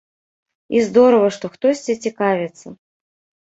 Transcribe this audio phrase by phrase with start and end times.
[0.77, 2.67] І здорава, што хтосьці цікавіцца.